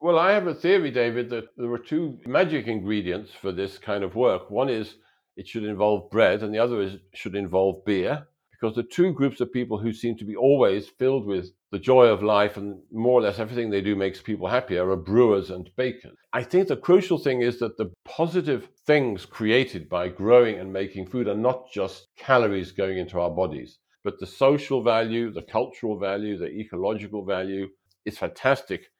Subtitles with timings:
[0.00, 4.04] Well, I have a theory, David, that there are two magic ingredients for this kind
[4.04, 4.48] of work.
[4.48, 4.94] One is
[5.36, 9.40] it should involve bread, and the other is should involve beer, because the two groups
[9.40, 13.18] of people who seem to be always filled with the joy of life and more
[13.18, 16.16] or less everything they do makes people happier are brewers and bakers.
[16.32, 21.08] I think the crucial thing is that the positive things created by growing and making
[21.08, 25.98] food are not just calories going into our bodies, but the social value, the cultural
[25.98, 27.66] value, the ecological value
[28.04, 28.92] is fantastic.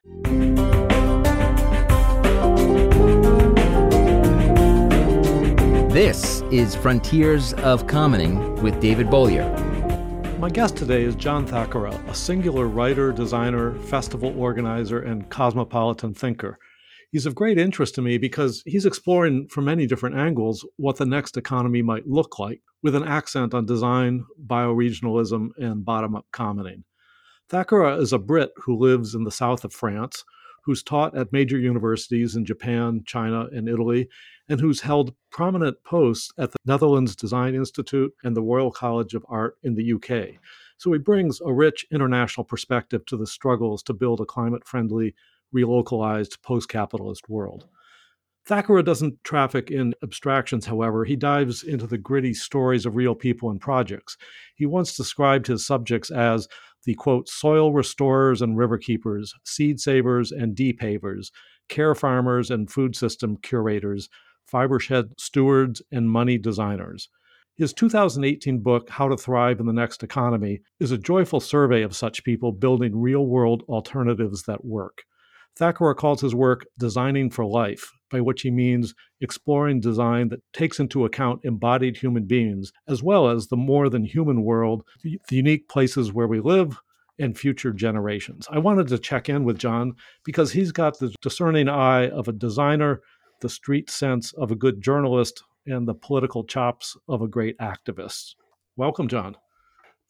[5.98, 9.48] This is Frontiers of Commoning with David Bollier.
[10.38, 16.56] My guest today is John Thackara, a singular writer, designer, festival organizer, and cosmopolitan thinker.
[17.10, 21.04] He's of great interest to me because he's exploring from many different angles what the
[21.04, 26.84] next economy might look like, with an accent on design, bioregionalism, and bottom up commoning.
[27.50, 30.22] Thackara is a Brit who lives in the south of France,
[30.64, 34.08] who's taught at major universities in Japan, China, and Italy,
[34.48, 39.24] and who's held prominent posts at the Netherlands Design Institute and the Royal College of
[39.28, 40.40] Art in the UK.
[40.78, 45.14] So he brings a rich international perspective to the struggles to build a climate friendly,
[45.54, 47.66] relocalized, post capitalist world.
[48.48, 51.04] Thackara doesn't traffic in abstractions, however.
[51.04, 54.16] He dives into the gritty stories of real people and projects.
[54.54, 56.48] He once described his subjects as
[56.84, 61.30] the quote, soil restorers and river keepers, seed savers and depavers,
[61.68, 64.08] care farmers and food system curators,
[64.52, 67.08] fibershed stewards, and money designers.
[67.56, 71.96] His 2018 book, How to Thrive in the Next Economy, is a joyful survey of
[71.96, 75.02] such people building real world alternatives that work.
[75.58, 80.78] Thackara calls his work Designing for Life, by which he means exploring design that takes
[80.78, 85.68] into account embodied human beings, as well as the more than human world, the unique
[85.68, 86.78] places where we live,
[87.18, 88.46] and future generations.
[88.50, 92.32] I wanted to check in with John because he's got the discerning eye of a
[92.32, 93.00] designer
[93.40, 98.34] the street sense of a good journalist and the political chops of a great activist.
[98.76, 99.36] Welcome, John.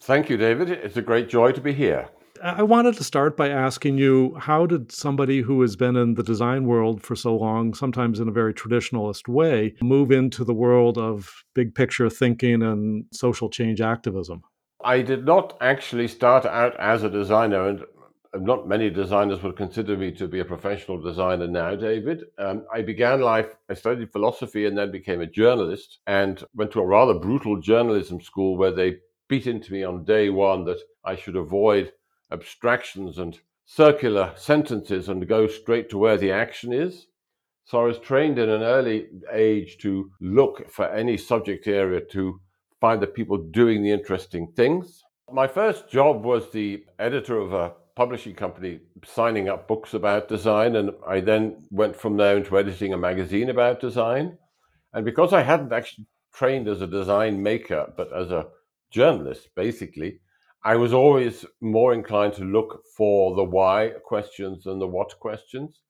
[0.01, 0.71] Thank you, David.
[0.71, 2.09] It's a great joy to be here.
[2.43, 6.23] I wanted to start by asking you how did somebody who has been in the
[6.23, 10.99] design world for so long, sometimes in a very traditionalist way, move into the world
[10.99, 14.43] of big picture thinking and social change activism?
[14.85, 17.85] I did not actually start out as a designer, and
[18.45, 22.25] not many designers would consider me to be a professional designer now, David.
[22.39, 26.81] Um, I began life, I studied philosophy and then became a journalist and went to
[26.81, 28.97] a rather brutal journalism school where they
[29.29, 31.93] beat into me on day one that I should avoid
[32.31, 37.07] abstractions and circular sentences and go straight to where the action is.
[37.65, 42.41] So I was trained in an early age to look for any subject area to
[42.81, 45.03] find the people doing the interesting things.
[45.31, 50.77] My first job was the editor of a publishing company signing up books about design,
[50.77, 54.39] and I then went from there into editing a magazine about design.
[54.93, 58.47] And because I hadn't actually trained as a design maker, but as a
[58.93, 60.21] journalist, basically,
[60.63, 65.81] I was always more inclined to look for the why questions than the what questions.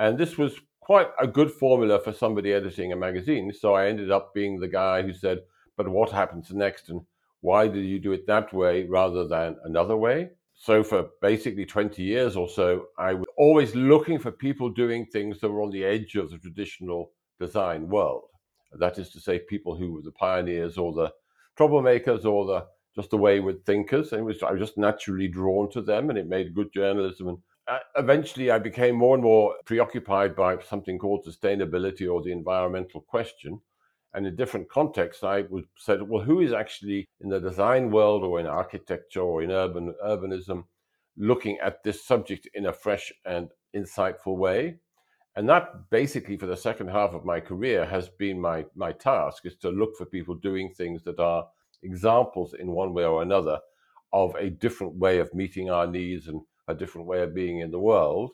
[0.00, 3.52] And this was quite a good formula for somebody editing a magazine.
[3.52, 5.38] So I ended up being the guy who said,
[5.76, 6.88] but what happens next?
[6.88, 7.02] And
[7.40, 10.30] why did you do it that way rather than another way?
[10.56, 15.38] So for basically 20 years or so, I was always looking for people doing things
[15.40, 18.24] that were on the edge of the traditional design world.
[18.78, 21.12] That is to say, people who were the pioneers or the
[21.58, 24.12] troublemakers or the just the wayward thinkers.
[24.12, 27.28] And was, I was just naturally drawn to them, and it made good journalism.
[27.28, 27.38] And
[27.96, 33.60] eventually, I became more and more preoccupied by something called sustainability or the environmental question.
[34.16, 38.24] And in different contexts, I would said, well, who is actually in the design world
[38.24, 40.64] or in architecture or in urban urbanism
[41.18, 44.78] looking at this subject in a fresh and insightful way?
[45.36, 49.44] And that basically for the second half of my career has been my, my task
[49.44, 51.46] is to look for people doing things that are
[51.82, 53.58] examples in one way or another
[54.14, 57.70] of a different way of meeting our needs and a different way of being in
[57.70, 58.30] the world.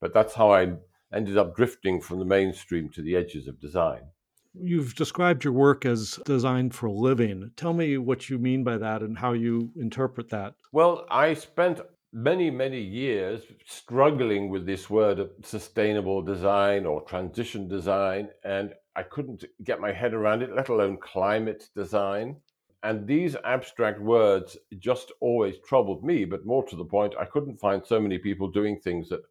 [0.00, 0.72] But that's how I
[1.14, 4.02] ended up drifting from the mainstream to the edges of design.
[4.54, 7.52] You've described your work as designed for living.
[7.56, 10.54] Tell me what you mean by that and how you interpret that.
[10.72, 11.80] Well, I spent
[12.12, 19.04] many, many years struggling with this word of sustainable design or transition design, and I
[19.04, 22.36] couldn't get my head around it, let alone climate design.
[22.82, 27.60] And these abstract words just always troubled me, but more to the point, I couldn't
[27.60, 29.22] find so many people doing things that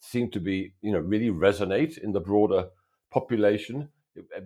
[0.00, 2.68] seemed to be, you know, really resonate in the broader
[3.10, 3.88] population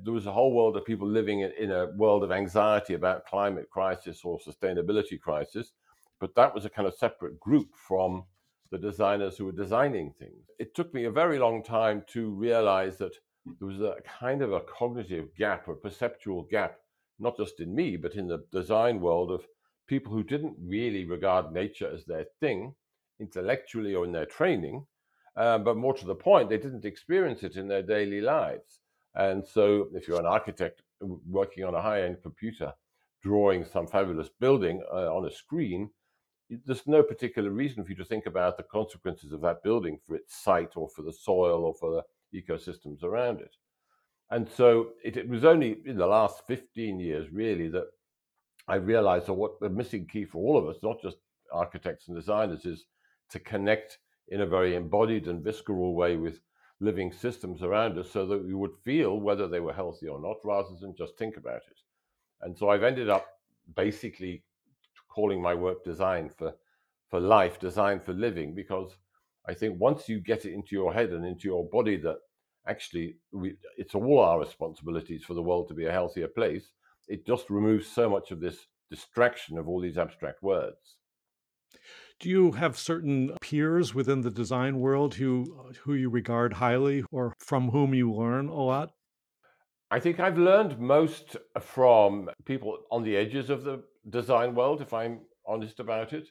[0.04, 3.26] there was a whole world of people living in, in a world of anxiety about
[3.26, 5.72] climate crisis or sustainability crisis,
[6.20, 8.24] but that was a kind of separate group from
[8.70, 10.46] the designers who were designing things.
[10.58, 13.12] It took me a very long time to realize that
[13.58, 16.76] there was a kind of a cognitive gap or perceptual gap,
[17.18, 19.46] not just in me, but in the design world of
[19.86, 22.74] people who didn't really regard nature as their thing
[23.20, 24.86] intellectually or in their training,
[25.36, 28.80] uh, but more to the point, they didn't experience it in their daily lives.
[29.14, 32.72] And so, if you're an architect working on a high end computer,
[33.22, 35.90] drawing some fabulous building uh, on a screen,
[36.66, 40.16] there's no particular reason for you to think about the consequences of that building for
[40.16, 43.54] its site or for the soil or for the ecosystems around it.
[44.30, 47.88] And so it, it was only in the last 15 years, really, that
[48.66, 51.18] I realized that what the missing key for all of us, not just
[51.52, 52.86] architects and designers, is
[53.30, 53.98] to connect
[54.28, 56.40] in a very embodied and visceral way with
[56.82, 60.36] living systems around us so that we would feel whether they were healthy or not
[60.44, 61.78] rather than just think about it.
[62.42, 63.26] And so I've ended up
[63.76, 64.42] basically
[65.08, 66.52] calling my work design for,
[67.08, 68.96] for life, design for living, because
[69.46, 72.16] I think once you get it into your head and into your body that
[72.66, 76.72] actually we, it's all our responsibilities for the world to be a healthier place,
[77.08, 80.96] it just removes so much of this distraction of all these abstract words.
[82.22, 87.02] Do you have certain peers within the design world who uh, who you regard highly
[87.10, 88.92] or from whom you learn a lot?
[89.90, 94.94] I think I've learned most from people on the edges of the design world, if
[94.94, 96.28] I'm honest about it.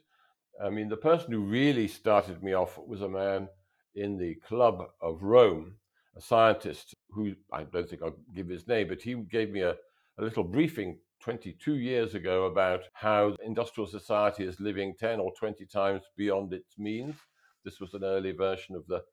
[0.63, 3.49] I mean, the person who really started me off was a man
[3.93, 5.75] in the Club of Rome,
[6.15, 9.71] a scientist who I don't think I'll give his name, but he gave me a,
[10.17, 15.65] a little briefing 22 years ago about how industrial society is living 10 or 20
[15.65, 17.15] times beyond its means.
[17.63, 19.03] This was an early version of the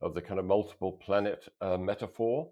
[0.00, 2.48] of the kind of multiple planet uh, metaphor.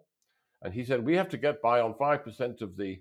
[0.63, 3.01] And he said, we have to get by on 5% of the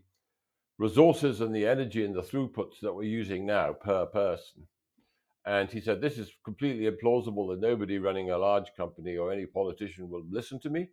[0.78, 4.68] resources and the energy and the throughputs that we're using now per person.
[5.46, 9.46] And he said, this is completely implausible that nobody running a large company or any
[9.46, 10.90] politician will listen to me.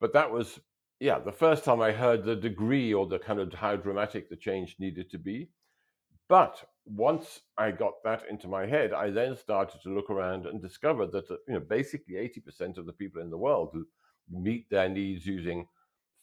[0.00, 0.60] But that was
[1.02, 4.36] yeah, the first time I heard the degree or the kind of how dramatic the
[4.36, 5.48] change needed to be.
[6.28, 10.62] But once I got that into my head, I then started to look around and
[10.62, 13.84] discovered that uh, you know basically 80% of the people in the world who
[14.30, 15.66] meet their needs using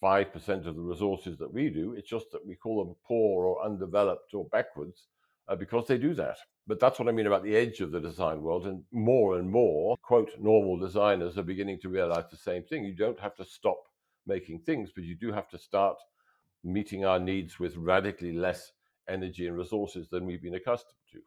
[0.02, 1.92] 5% of the resources that we do.
[1.98, 5.08] It's just that we call them poor or undeveloped or backwards
[5.50, 6.38] uh, because they do that.
[6.68, 8.66] But that's what I mean about the edge of the design world.
[8.66, 12.86] And more and more, quote, normal designers are beginning to realize the same thing.
[12.86, 13.88] You don't have to stop
[14.27, 15.98] making things, but you do have to start
[16.63, 18.71] meeting our needs with radically less
[19.07, 21.19] energy and resources than we've been accustomed to.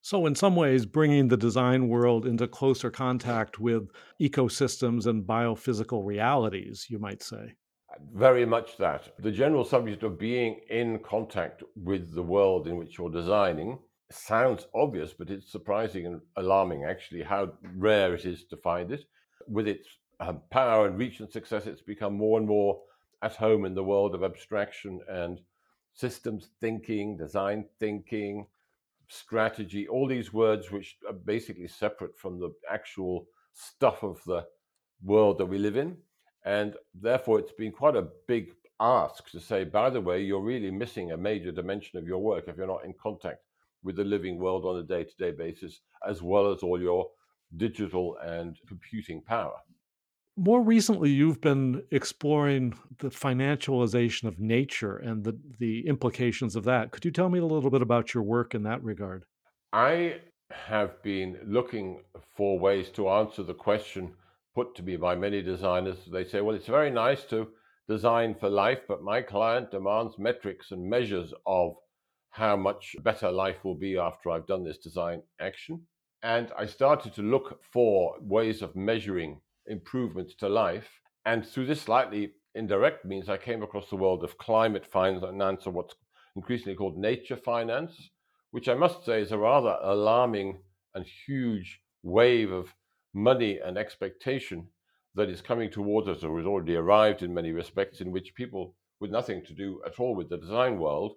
[0.00, 3.90] So, in some ways, bringing the design world into closer contact with
[4.20, 7.54] ecosystems and biophysical realities, you might say.
[8.14, 9.12] Very much that.
[9.18, 13.78] The general subject of being in contact with the world in which you're designing
[14.10, 19.04] sounds obvious, but it's surprising and alarming actually how rare it is to find it.
[19.48, 19.88] With its
[20.50, 22.80] power and reach and success, it's become more and more
[23.22, 25.40] at home in the world of abstraction and
[25.94, 28.46] systems thinking, design thinking,
[29.08, 34.44] strategy, all these words which are basically separate from the actual stuff of the
[35.02, 35.96] world that we live in.
[36.44, 38.50] And therefore, it's been quite a big
[38.80, 42.44] ask to say, by the way, you're really missing a major dimension of your work
[42.46, 43.42] if you're not in contact
[43.82, 47.08] with the living world on a day to day basis, as well as all your
[47.56, 49.56] digital and computing power.
[50.38, 56.92] More recently, you've been exploring the financialization of nature and the, the implications of that.
[56.92, 59.24] Could you tell me a little bit about your work in that regard?
[59.72, 60.20] I
[60.52, 62.04] have been looking
[62.36, 64.14] for ways to answer the question
[64.54, 65.96] put to me by many designers.
[66.06, 67.48] They say, well, it's very nice to
[67.88, 71.74] design for life, but my client demands metrics and measures of
[72.30, 75.82] how much better life will be after I've done this design action.
[76.22, 80.88] And I started to look for ways of measuring improvements to life.
[81.24, 85.72] And through this slightly indirect means, I came across the world of climate finance, or
[85.72, 85.94] what's
[86.36, 88.10] increasingly called nature finance,
[88.50, 90.58] which I must say is a rather alarming
[90.94, 92.74] and huge wave of
[93.14, 94.68] money and expectation
[95.14, 98.74] that is coming towards us, or has already arrived in many respects, in which people
[99.00, 101.14] with nothing to do at all with the design world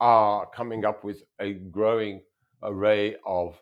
[0.00, 2.20] are coming up with a growing
[2.62, 3.60] array of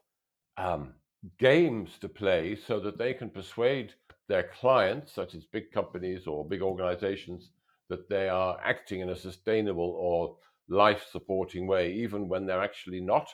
[0.57, 0.95] um,
[1.38, 3.93] games to play so that they can persuade
[4.28, 7.50] their clients, such as big companies or big organizations,
[7.88, 10.37] that they are acting in a sustainable or
[10.69, 13.28] life supporting way, even when they're actually not.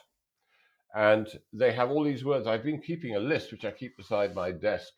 [0.93, 2.47] And they have all these words.
[2.47, 4.91] I've been keeping a list, which I keep beside my desk.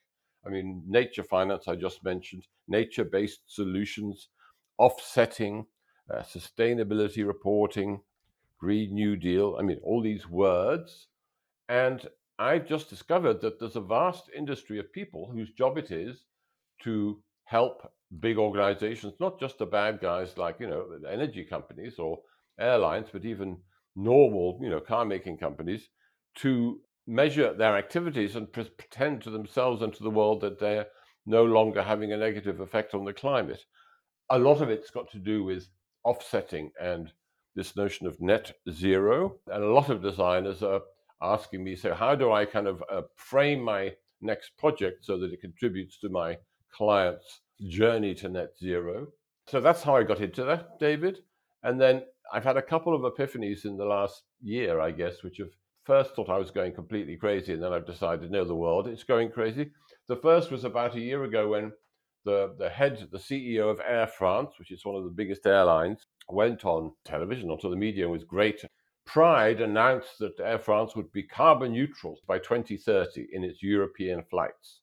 [0.46, 4.30] I mean, nature finance, I just mentioned, nature based solutions,
[4.80, 5.68] offsetting,
[6.12, 8.02] uh, sustainability reporting,
[8.60, 9.56] Green New Deal.
[9.60, 11.08] I mean, all these words.
[11.70, 12.08] And
[12.40, 16.26] I've just discovered that there's a vast industry of people whose job it is
[16.84, 22.20] to help big organizations, not just the bad guys like, you know, energy companies or
[22.60, 23.58] airlines, but even
[23.96, 25.90] normal, you know, car making companies
[26.36, 30.88] to measure their activities and pretend to themselves and to the world that they're
[31.26, 33.64] no longer having a negative effect on the climate.
[34.30, 35.68] A lot of it's got to do with
[36.04, 37.12] offsetting and
[37.56, 39.36] this notion of net zero.
[39.48, 40.82] And a lot of designers are
[41.24, 45.34] asking me, so how do I kind of uh, frame my next project so that
[45.34, 46.38] it contributes to my
[46.76, 49.08] client's journey to net zero?
[49.48, 51.20] So that's how I got into that, David.
[51.64, 55.38] And then I've had a couple of epiphanies in the last year, I guess, which
[55.38, 55.50] have
[55.84, 59.04] first thought I was going completely crazy, and then I've decided, no, the world is
[59.04, 59.72] going crazy.
[60.08, 61.74] The first was about a year ago when
[62.26, 66.08] the, the head, the CEO of Air France, which is one of the biggest airlines,
[66.30, 68.64] went on television, onto the media, and with great
[69.06, 74.82] pride announced that Air France would be carbon neutral by 2030 in its European flights.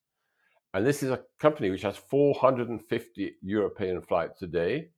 [0.72, 4.90] And this is a company which has 450 European flights a day.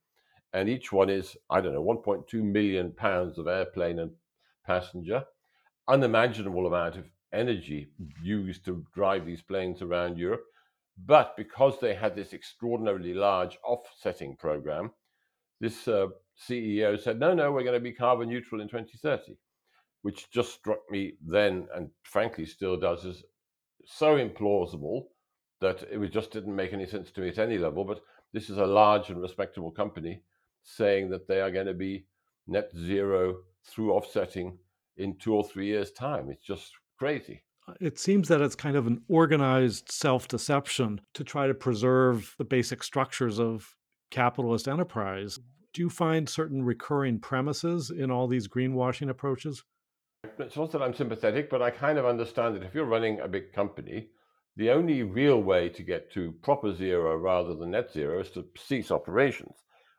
[0.52, 4.10] And each one is, I don't know, 1.2 million pounds of airplane and
[4.66, 5.24] passenger.
[5.88, 7.88] Unimaginable amount of energy
[8.22, 10.44] used to drive these planes around Europe.
[11.06, 14.92] But because they had this extraordinarily large offsetting program,
[15.58, 19.36] this uh, CEO said, no, no, we're going to be carbon neutral in 2030,
[20.02, 23.22] which just struck me then, and frankly still does, as
[23.84, 25.04] so implausible
[25.60, 27.84] that it just didn't make any sense to me at any level.
[27.84, 28.00] But
[28.32, 30.22] this is a large and respectable company
[30.64, 32.06] saying that they are going to be
[32.46, 34.58] net zero through offsetting
[34.96, 36.30] in two or three years' time.
[36.30, 37.42] It's just crazy.
[37.68, 42.34] Uh, it seems that it's kind of an organized self deception to try to preserve
[42.38, 43.76] the basic structures of
[44.10, 45.38] capitalist enterprise.
[45.72, 49.64] Do you find certain recurring premises in all these greenwashing approaches?
[50.38, 53.28] It's not that I'm sympathetic, but I kind of understand that if you're running a
[53.28, 54.10] big company,
[54.56, 58.46] the only real way to get to proper zero rather than net zero is to
[58.56, 59.56] cease operations.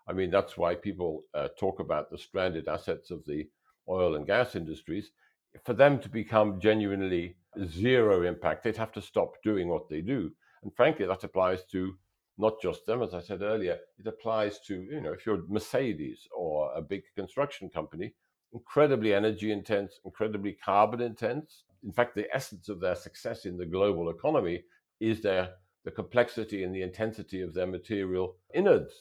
[0.07, 3.49] I mean, that's why people uh, talk about the stranded assets of the
[3.89, 5.11] oil and gas industries.
[5.65, 10.31] For them to become genuinely zero impact, they'd have to stop doing what they do.
[10.61, 11.95] And frankly, that applies to
[12.37, 16.27] not just them, as I said earlier, it applies to, you know, if you're Mercedes
[16.35, 18.13] or a big construction company,
[18.53, 21.63] incredibly energy intense, incredibly carbon intense.
[21.83, 24.63] In fact, the essence of their success in the global economy
[24.99, 25.49] is their
[25.83, 28.93] the complexity and the intensity of their material innards.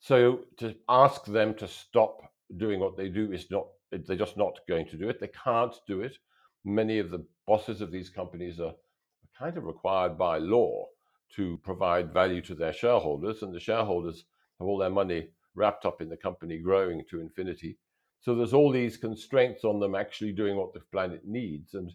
[0.00, 2.20] So to ask them to stop
[2.56, 5.20] doing what they do is not they're just not going to do it.
[5.20, 6.16] They can't do it.
[6.64, 8.74] Many of the bosses of these companies are
[9.38, 10.86] kind of required by law
[11.36, 14.24] to provide value to their shareholders, and the shareholders
[14.58, 17.78] have all their money wrapped up in the company growing to infinity.
[18.20, 21.74] So there's all these constraints on them actually doing what the planet needs.
[21.74, 21.92] And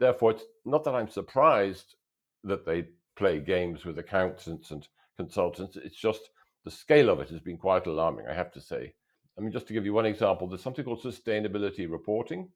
[0.00, 1.96] therefore, it's not that I'm surprised
[2.44, 5.76] that they play games with accountants and consultants.
[5.76, 6.30] It's just
[6.64, 8.94] the scale of it has been quite alarming, I have to say.
[9.36, 12.48] I mean, just to give you one example, there's something called sustainability reporting,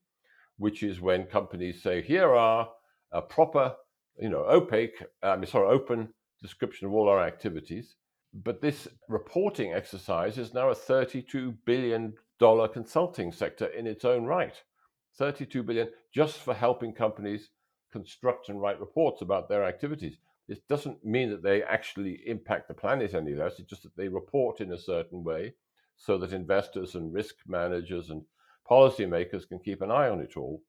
[0.57, 2.71] which is when companies say, here are
[3.13, 3.75] a proper,
[4.19, 6.09] you know, opaque, I mean, sorry, open
[6.43, 7.97] description of all our activities.
[8.33, 14.55] But this reporting exercise is now a $32 billion consulting sector in its own right.
[15.19, 17.51] 32 billion just for helping companies
[17.93, 20.17] construct and write reports about their activities.
[20.49, 23.59] This doesn't mean that they actually impact the planet any less.
[23.59, 25.55] It's just that they report in a certain way
[25.97, 28.23] so that investors and risk managers and
[28.69, 30.63] policymakers can keep an eye on it all.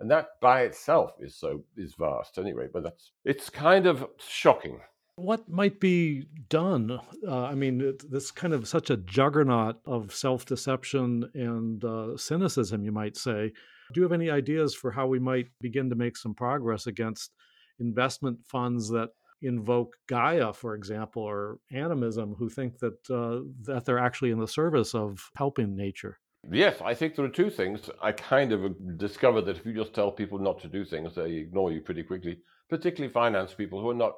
[0.00, 4.80] And that by itself is so is vast anyway, but that's it's kind of shocking.
[5.18, 6.96] What might be done?
[7.26, 12.84] Uh, I mean, this kind of such a juggernaut of self deception and uh, cynicism,
[12.84, 13.52] you might say.
[13.92, 17.32] Do you have any ideas for how we might begin to make some progress against
[17.80, 19.08] investment funds that
[19.42, 24.46] invoke Gaia, for example, or animism, who think that uh, that they're actually in the
[24.46, 26.20] service of helping nature?
[26.48, 27.90] Yes, I think there are two things.
[28.00, 31.32] I kind of discovered that if you just tell people not to do things, they
[31.32, 32.38] ignore you pretty quickly,
[32.70, 34.12] particularly finance people who are not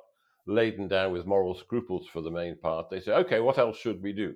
[0.50, 2.90] laden down with moral scruples for the main part.
[2.90, 4.34] They say, okay, what else should we do?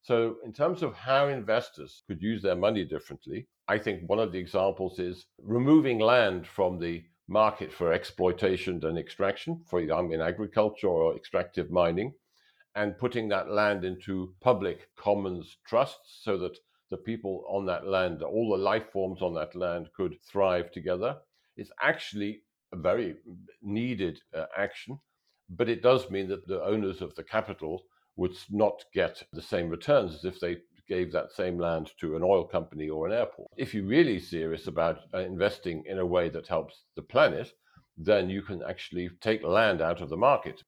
[0.00, 4.32] So, in terms of how investors could use their money differently, I think one of
[4.32, 10.20] the examples is removing land from the market for exploitation and extraction, for example, in
[10.20, 12.14] agriculture or extractive mining,
[12.74, 16.58] and putting that land into public commons trusts so that
[16.90, 21.16] the people on that land, all the life forms on that land could thrive together.
[21.56, 22.42] It's actually
[22.72, 23.16] a very
[23.62, 24.98] needed uh, action
[25.56, 27.84] but it does mean that the owners of the capital
[28.16, 30.56] would not get the same returns as if they
[30.88, 33.50] gave that same land to an oil company or an airport.
[33.56, 37.52] If you're really serious about uh, investing in a way that helps the planet,
[37.96, 40.62] then you can actually take land out of the market.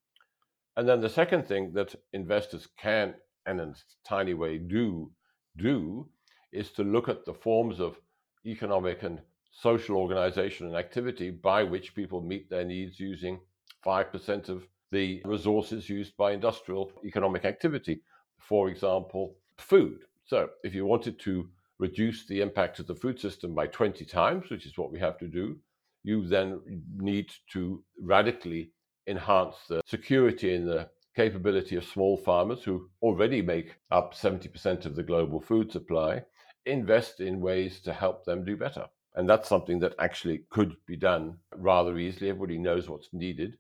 [0.76, 3.14] And then the second thing that investors can,
[3.47, 3.75] and in a
[4.09, 5.11] tiny way do,
[5.57, 6.09] do
[6.53, 7.99] is to look at the forms of
[8.47, 9.21] economic and
[9.53, 13.41] social organization and activity by which people meet their needs using
[13.85, 18.03] 5% of the resources used by industrial economic activity.
[18.38, 20.05] For example, food.
[20.25, 21.49] So, if you wanted to
[21.79, 25.19] reduce the impact of the food system by 20 times, which is what we have
[25.19, 25.57] to do,
[26.03, 26.61] you then
[26.97, 28.71] need to radically
[29.07, 34.97] enhance the security and the capability of small farmers who already make up 70% of
[34.97, 36.23] the global food supply,
[36.67, 38.87] invest in ways to help them do better.
[39.14, 42.31] And that's something that actually could be done rather easily.
[42.31, 43.57] Everybody knows what's needed.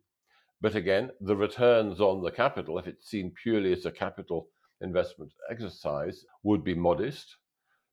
[0.64, 4.48] But again, the returns on the capital, if it's seen purely as a capital
[4.80, 7.36] investment exercise, would be modest.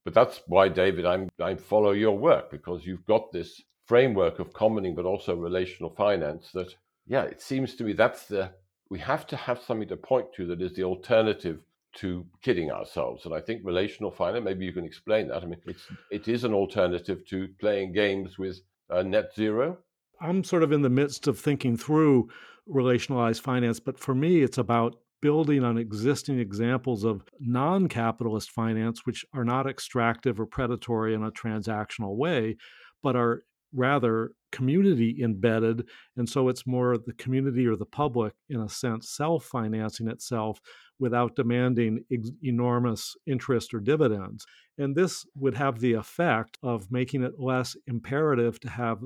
[0.05, 4.53] But that's why, David, I'm, I follow your work because you've got this framework of
[4.53, 6.73] commoning, but also relational finance that,
[7.05, 8.51] yeah, it seems to me that's the,
[8.89, 11.59] we have to have something to point to that is the alternative
[11.95, 13.25] to kidding ourselves.
[13.25, 15.43] And I think relational finance, maybe you can explain that.
[15.43, 19.77] I mean, it's it is an alternative to playing games with uh, net zero.
[20.21, 22.29] I'm sort of in the midst of thinking through
[22.69, 29.05] relationalized finance, but for me, it's about building on existing examples of non capitalist finance,
[29.05, 32.57] which are not extractive or predatory in a transactional way,
[33.03, 35.87] but are rather community embedded.
[36.17, 40.59] And so it's more the community or the public, in a sense, self financing itself
[40.99, 44.45] without demanding ex- enormous interest or dividends.
[44.77, 48.99] And this would have the effect of making it less imperative to have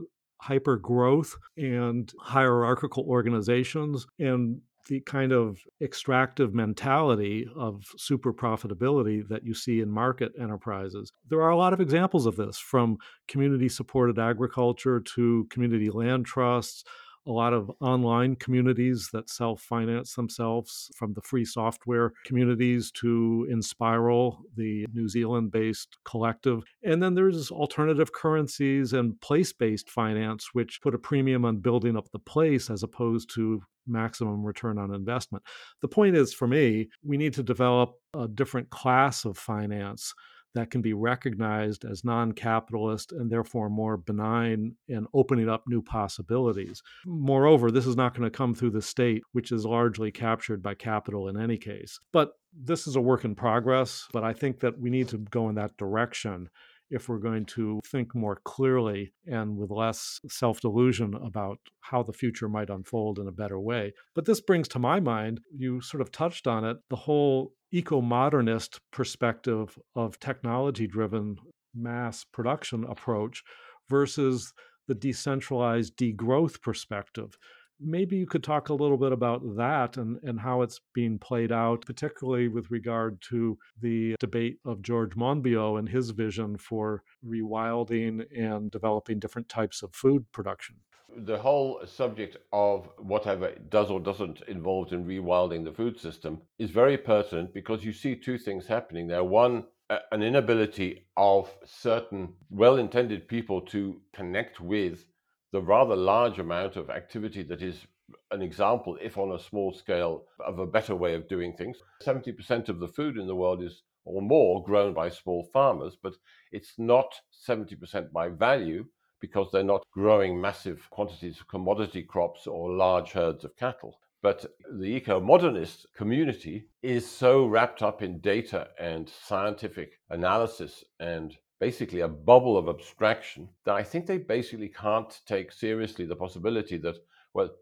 [0.46, 9.44] hyper growth and hierarchical organizations and the kind of extractive mentality of super profitability that
[9.44, 11.12] you see in market enterprises.
[11.28, 12.98] There are a lot of examples of this from
[13.28, 16.84] community supported agriculture to community land trusts
[17.27, 23.48] a lot of online communities that self finance themselves, from the free software communities to
[23.51, 26.64] Enspiral, the New Zealand based collective.
[26.83, 31.98] And then there's alternative currencies and place based finance, which put a premium on building
[31.98, 35.44] up the place as opposed to maximum return on investment.
[35.81, 40.14] The point is, for me, we need to develop a different class of finance
[40.55, 45.81] that can be recognized as non capitalist and therefore more benign and opening up new
[45.81, 46.81] possibilities.
[47.05, 50.74] Moreover, this is not going to come through the state, which is largely captured by
[50.74, 52.00] capital in any case.
[52.11, 55.50] But this is a work in progress, but I think that we need to go
[55.50, 56.50] in that direction
[56.89, 62.13] if we're going to think more clearly and with less self delusion about how the
[62.13, 63.94] future might unfold in a better way.
[64.13, 68.01] But this brings to my mind, you sort of touched on it, the whole eco
[68.01, 71.35] modernist perspective of technology driven
[71.74, 73.44] mass production approach
[73.90, 74.53] versus
[74.88, 77.38] the decentralized degrowth perspective
[77.79, 81.51] maybe you could talk a little bit about that and, and how it's being played
[81.51, 88.25] out, particularly with regard to the debate of George Monbiot and his vision for rewilding
[88.35, 90.75] and developing different types of food production.
[91.18, 96.72] The whole subject of whatever does or doesn't involved in rewilding the food system is
[96.72, 99.24] very pertinent because you see two things happening there.
[99.24, 99.65] One,
[100.11, 105.05] an inability of certain well intended people to connect with
[105.51, 107.85] the rather large amount of activity that is
[108.31, 111.77] an example, if on a small scale, of a better way of doing things.
[112.03, 116.13] 70% of the food in the world is or more grown by small farmers, but
[116.51, 117.15] it's not
[117.48, 118.85] 70% by value
[119.20, 124.00] because they're not growing massive quantities of commodity crops or large herds of cattle.
[124.22, 131.38] But the eco modernist community is so wrapped up in data and scientific analysis and
[131.60, 136.78] basically a bubble of abstraction that I think they basically can't take seriously the possibility
[136.78, 136.96] that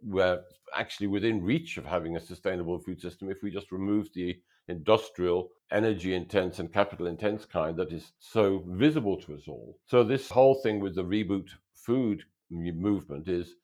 [0.02, 0.42] we're
[0.76, 4.36] actually within reach of having a sustainable food system if we just remove the
[4.68, 9.78] industrial, energy intense, and capital intense kind that is so visible to us all.
[9.86, 13.56] So, this whole thing with the reboot food movement is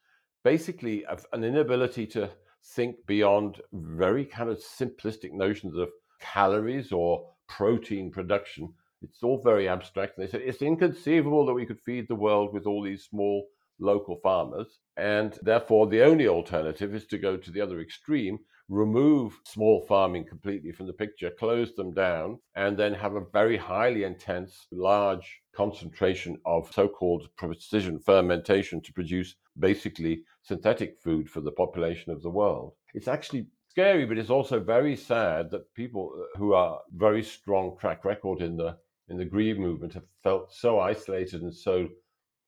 [0.43, 2.29] basically an inability to
[2.75, 9.67] think beyond very kind of simplistic notions of calories or protein production it's all very
[9.67, 10.17] abstract.
[10.17, 13.47] And they said it's inconceivable that we could feed the world with all these small
[13.79, 14.79] local farmers.
[14.97, 20.23] And therefore, the only alternative is to go to the other extreme, remove small farming
[20.25, 25.41] completely from the picture, close them down, and then have a very highly intense, large
[25.55, 32.21] concentration of so called precision fermentation to produce basically synthetic food for the population of
[32.21, 32.73] the world.
[32.93, 37.75] It's actually scary, but it's also very sad that people uh, who are very strong
[37.79, 38.77] track record in the
[39.09, 41.89] in the green movement have felt so isolated and so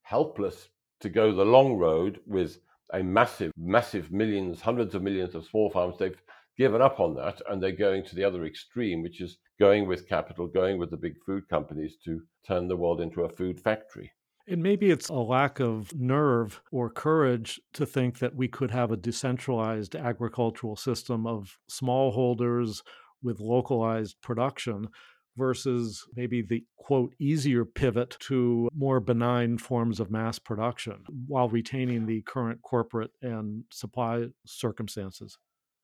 [0.04, 2.60] helpless to go the long road with
[2.94, 5.96] a massive, massive millions, hundreds of millions of small farms.
[5.98, 6.22] They've
[6.58, 10.08] given up on that and they're going to the other extreme, which is going with
[10.08, 14.12] capital, going with the big food companies to turn the world into a food factory.
[14.48, 18.92] And maybe it's a lack of nerve or courage to think that we could have
[18.92, 22.82] a decentralized agricultural system of smallholders
[23.24, 24.88] with localized production
[25.38, 32.06] versus maybe the quote easier pivot to more benign forms of mass production while retaining
[32.06, 35.38] the current corporate and supply circumstances.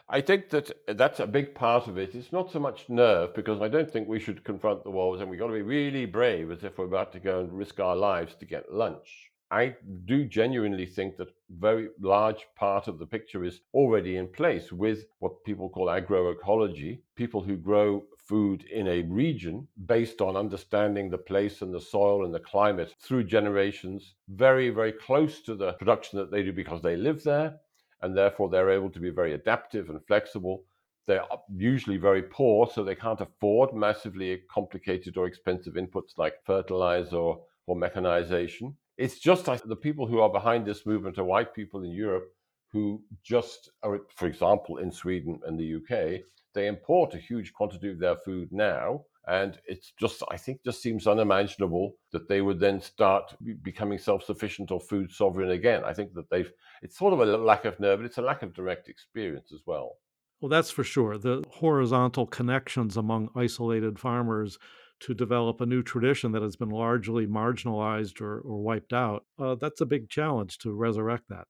[0.09, 2.15] I think that that's a big part of it.
[2.15, 5.29] It's not so much nerve because I don't think we should confront the walls and
[5.29, 7.95] we've got to be really brave as if we're about to go and risk our
[7.95, 9.31] lives to get lunch.
[9.49, 14.71] I do genuinely think that very large part of the picture is already in place
[14.71, 21.09] with what people call agroecology, people who grow food in a region based on understanding
[21.09, 25.73] the place and the soil and the climate through generations, very, very close to the
[25.73, 27.55] production that they do because they live there
[28.01, 30.63] and therefore they're able to be very adaptive and flexible.
[31.07, 31.23] They're
[31.55, 37.41] usually very poor, so they can't afford massively complicated or expensive inputs like fertilizer or,
[37.65, 38.75] or mechanization.
[38.97, 42.29] It's just the people who are behind this movement are white people in Europe
[42.71, 46.21] who just are, for example, in Sweden and the UK,
[46.53, 49.03] they import a huge quantity of their food now.
[49.27, 54.23] And it's just, I think, just seems unimaginable that they would then start becoming self
[54.23, 55.83] sufficient or food sovereign again.
[55.83, 56.51] I think that they've,
[56.81, 59.61] it's sort of a lack of nerve, but it's a lack of direct experience as
[59.65, 59.97] well.
[60.39, 61.17] Well, that's for sure.
[61.17, 64.57] The horizontal connections among isolated farmers
[65.01, 69.55] to develop a new tradition that has been largely marginalized or, or wiped out, uh,
[69.55, 71.47] that's a big challenge to resurrect that.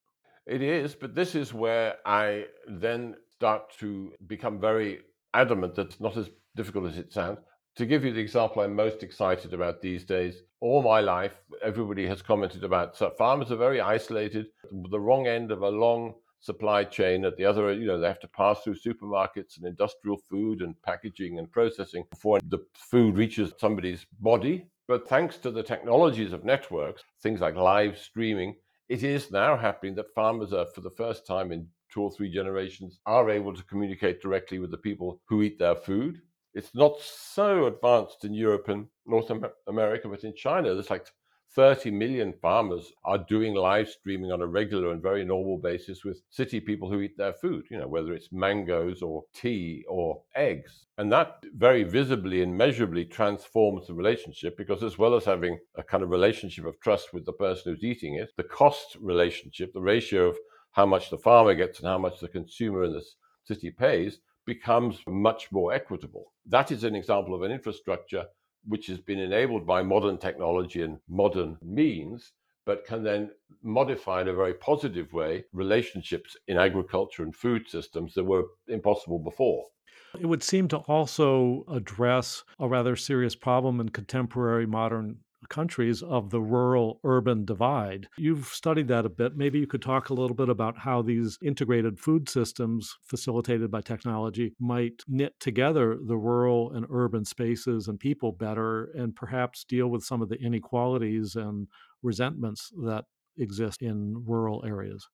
[0.47, 4.99] It is, but this is where I then start to become very
[5.33, 7.39] adamant that it's not as difficult as it sounds.
[7.75, 12.07] To give you the example I'm most excited about these days, all my life, everybody
[12.07, 14.47] has commented about so farmers are very isolated,
[14.89, 18.19] the wrong end of a long supply chain at the other you know they have
[18.19, 23.51] to pass through supermarkets and industrial food and packaging and processing before the food reaches
[23.60, 28.55] somebody's body but thanks to the technologies of networks things like live streaming
[28.89, 32.32] it is now happening that farmers are for the first time in two or three
[32.32, 36.21] generations are able to communicate directly with the people who eat their food.
[36.54, 39.32] It's not so advanced in Europe and North
[39.67, 41.08] America, but in China, there's like
[41.55, 46.21] 30 million farmers are doing live streaming on a regular and very normal basis with
[46.29, 50.86] city people who eat their food, you know, whether it's mangoes or tea or eggs.
[50.97, 55.83] And that very visibly and measurably transforms the relationship because, as well as having a
[55.83, 59.81] kind of relationship of trust with the person who's eating it, the cost relationship, the
[59.81, 60.38] ratio of
[60.73, 63.03] how much the farmer gets and how much the consumer in the
[63.45, 66.31] city pays becomes much more equitable.
[66.45, 68.25] That is an example of an infrastructure
[68.65, 72.32] which has been enabled by modern technology and modern means,
[72.65, 73.32] but can then
[73.63, 79.20] modify in a very positive way relationships in agriculture and food systems that were impossible
[79.20, 79.65] before.
[80.20, 86.30] It would seem to also address a rather serious problem in contemporary modern countries of
[86.30, 88.08] the rural urban divide.
[88.17, 89.38] You've studied that a bit.
[89.38, 93.82] Maybe you could talk a little bit about how these integrated food systems facilitated by
[93.82, 99.88] technology might knit together the rural and urban spaces and people better and perhaps deal
[99.88, 101.67] with some of the inequalities and
[102.04, 103.06] resentments that
[103.38, 105.08] exist in rural areas.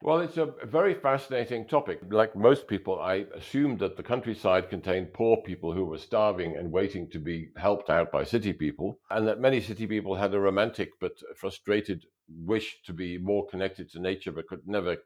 [0.00, 1.98] Well, it's a very fascinating topic.
[2.08, 6.70] Like most people, I assumed that the countryside contained poor people who were starving and
[6.70, 10.40] waiting to be helped out by city people, and that many city people had a
[10.40, 14.98] romantic but frustrated wish to be more connected to nature but could never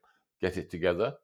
[0.43, 1.15] get it together.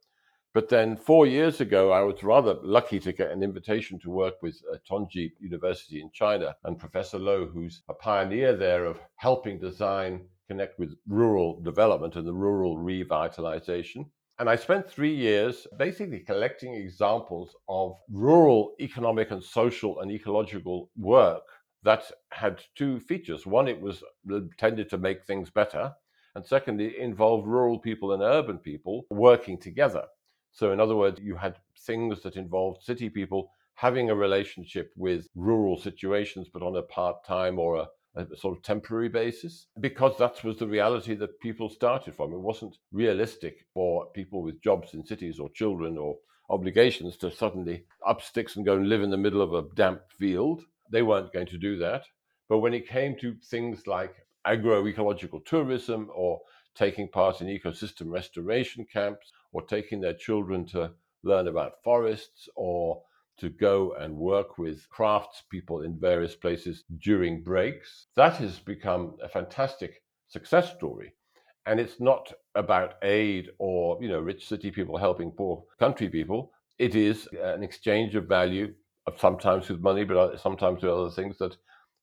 [0.55, 4.41] But then four years ago, I was rather lucky to get an invitation to work
[4.41, 9.61] with uh, Tongji University in China and Professor Lo, who's a pioneer there of helping
[9.61, 14.07] design connect with rural development and the rural revitalization.
[14.39, 20.91] And I spent three years basically collecting examples of rural economic and social and ecological
[20.97, 21.43] work
[21.83, 23.47] that had two features.
[23.47, 25.93] One, it was uh, tended to make things better.
[26.35, 30.05] And secondly, it involved rural people and urban people working together.
[30.53, 35.29] So, in other words, you had things that involved city people having a relationship with
[35.35, 37.87] rural situations, but on a part time or a
[38.19, 42.33] a sort of temporary basis because that was the reality that people started from.
[42.33, 46.17] It wasn't realistic for people with jobs in cities or children or
[46.51, 50.01] obligations to suddenly up sticks and go and live in the middle of a damp
[50.19, 50.63] field.
[50.91, 52.05] They weren't going to do that.
[52.49, 54.15] But when it came to things like
[54.47, 56.41] agroecological tourism or
[56.75, 63.03] taking part in ecosystem restoration camps or taking their children to learn about forests or
[63.39, 68.07] to go and work with craftspeople in various places during breaks.
[68.17, 71.15] That has become a fantastic success story.
[71.67, 76.53] And it's not about aid or, you know, rich city people helping poor country people.
[76.79, 78.75] It is an exchange of value,
[79.17, 81.57] sometimes with money, but sometimes with other things that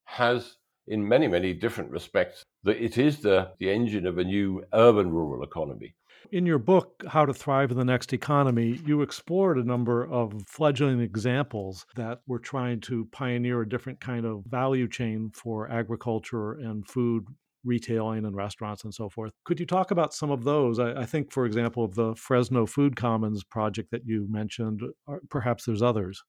[0.06, 4.64] has, in many, many different respects, that it is the, the engine of a new
[4.74, 5.96] urban rural economy.
[6.32, 10.34] In your book, How to Thrive in the Next Economy, you explored a number of
[10.48, 16.54] fledgling examples that were trying to pioneer a different kind of value chain for agriculture
[16.54, 17.26] and food
[17.64, 19.34] retailing and restaurants and so forth.
[19.44, 20.80] Could you talk about some of those?
[20.80, 24.82] I, I, think, for example, of the Fresno Food Commons project that you mentioned,
[25.30, 26.24] perhaps there's others.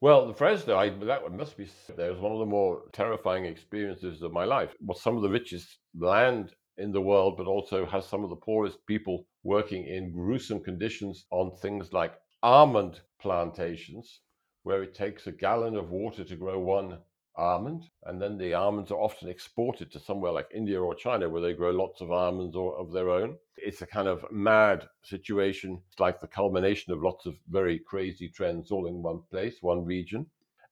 [0.00, 3.44] Well, the Fresno, I, that one must be, there was one of the more terrifying
[3.44, 4.74] experiences of my life.
[4.80, 8.36] Was some of the richest land in the world, but also has some of the
[8.36, 14.20] poorest people working in gruesome conditions on things like almond plantations,
[14.62, 16.98] where it takes a gallon of water to grow one
[17.36, 21.42] almond, and then the almonds are often exported to somewhere like India or China, where
[21.42, 23.36] they grow lots of almonds or of their own.
[23.56, 25.80] It's a kind of mad situation.
[25.88, 29.84] It's like the culmination of lots of very crazy trends all in one place, one
[29.84, 30.26] region.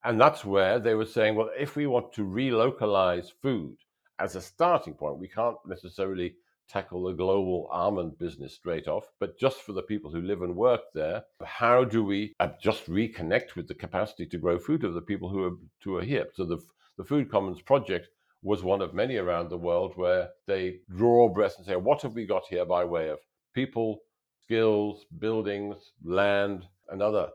[0.05, 3.77] And that's where they were saying, well, if we want to relocalize food
[4.19, 6.35] as a starting point, we can't necessarily
[6.69, 10.57] tackle the global almond business straight off, but just for the people who live and
[10.57, 14.95] work there, how do we uh, just reconnect with the capacity to grow food of
[14.95, 16.27] the people who are, who are here?
[16.35, 16.59] So the,
[16.99, 18.09] the Food Commons project
[18.43, 22.15] was one of many around the world where they draw breath and say, what have
[22.15, 23.19] we got here by way of
[23.55, 24.01] people,
[24.45, 27.29] skills, buildings, land, and other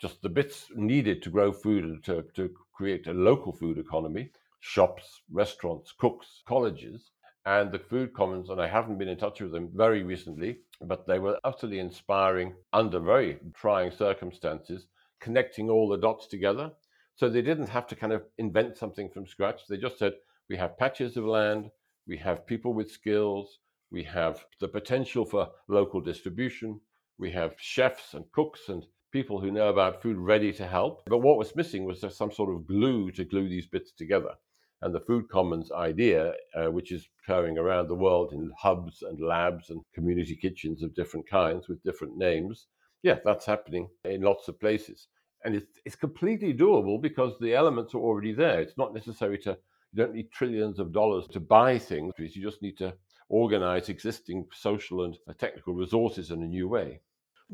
[0.00, 4.30] just the bits needed to grow food and to, to create a local food economy
[4.60, 7.10] shops, restaurants, cooks, colleges
[7.46, 11.06] and the Food Commons, and I haven't been in touch with them very recently, but
[11.06, 14.88] they were utterly inspiring under very trying circumstances,
[15.20, 16.72] connecting all the dots together.
[17.14, 19.62] So they didn't have to kind of invent something from scratch.
[19.68, 20.14] They just said,
[20.48, 21.70] we have patches of land,
[22.08, 23.60] we have people with skills,
[23.92, 26.80] we have the potential for local distribution,
[27.16, 31.04] we have chefs and cooks and people who know about food ready to help.
[31.06, 34.34] But what was missing was some sort of glue to glue these bits together
[34.82, 39.20] and the Food Commons idea, uh, which is occurring around the world in hubs and
[39.20, 42.66] labs and community kitchens of different kinds with different names.
[43.02, 45.08] Yeah, that's happening in lots of places.
[45.44, 48.60] And it's, it's completely doable because the elements are already there.
[48.60, 49.50] It's not necessary to,
[49.92, 52.94] you don't need trillions of dollars to buy things, you just need to
[53.28, 57.00] organize existing social and technical resources in a new way.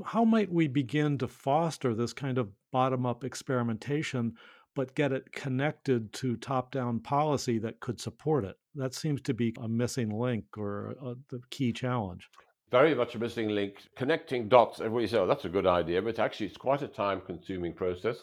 [0.04, 4.34] How might we begin to foster this kind of bottom up experimentation
[4.74, 8.56] but get it connected to top down policy that could support it.
[8.74, 12.28] That seems to be a missing link or a, the key challenge.
[12.70, 13.74] Very much a missing link.
[13.96, 17.20] Connecting dots, everybody says, oh, that's a good idea, but actually it's quite a time
[17.26, 18.16] consuming process.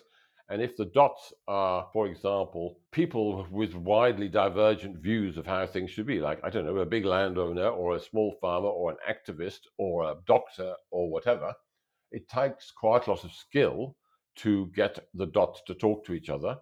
[0.52, 5.92] And if the dots are, for example, people with widely divergent views of how things
[5.92, 8.98] should be, like, I don't know, a big landowner or a small farmer or an
[9.08, 11.54] activist or a doctor or whatever,
[12.12, 13.96] it takes quite a lot of skill
[14.38, 16.58] to get the dots to talk to each other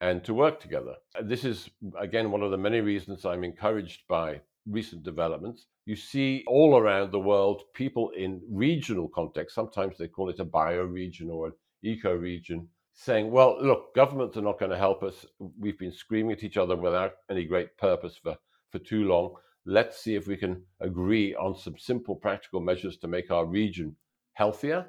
[0.00, 0.94] and to work together.
[1.22, 5.66] This is, again, one of the many reasons I'm encouraged by recent developments.
[5.86, 10.44] You see all around the world people in regional contexts, sometimes they call it a
[10.44, 15.24] bioregion or an eco region, saying, well, look, governments are not going to help us.
[15.58, 18.36] We've been screaming at each other without any great purpose for,
[18.70, 19.34] for too long.
[19.64, 23.96] Let's see if we can agree on some simple practical measures to make our region
[24.34, 24.86] healthier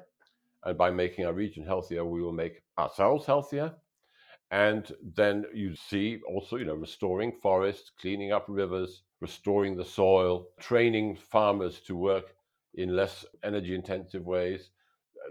[0.64, 3.74] and by making our region healthier, we will make ourselves healthier.
[4.50, 10.48] And then you see also, you know, restoring forests, cleaning up rivers, restoring the soil,
[10.60, 12.34] training farmers to work
[12.74, 14.70] in less energy intensive ways,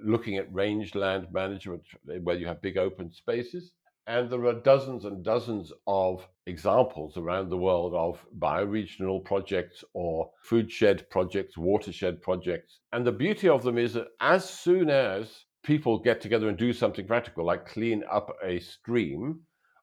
[0.04, 1.84] looking at rangeland management
[2.24, 3.72] where you have big open spaces.
[4.06, 10.30] And there are dozens and dozens of examples around the world of bioregional projects or
[10.42, 12.82] food shed projects, watershed projects.
[12.92, 16.74] And the beauty of them is that as soon as people get together and do
[16.74, 19.40] something practical, like clean up a stream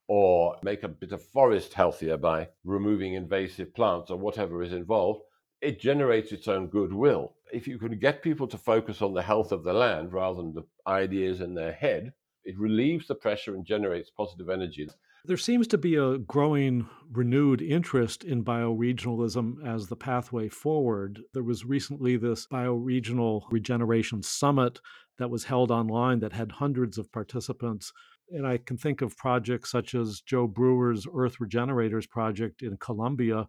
[0.07, 5.23] or make a bit of forest healthier by removing invasive plants or whatever is involved,
[5.63, 7.35] it generates its own goodwill.
[7.53, 10.53] If you can get people to focus on the health of the land rather than
[10.53, 12.13] the ideas in their head,
[12.45, 14.89] it relieves the pressure and generates positive energy.
[15.27, 21.21] There seems to be a growing renewed interest in bioregionalism as the pathway forward.
[21.35, 24.81] There was recently this bioregional regeneration summit
[25.19, 27.93] that was held online that had hundreds of participants.
[28.31, 33.47] And I can think of projects such as Joe Brewer's Earth Regenerators project in Colombia,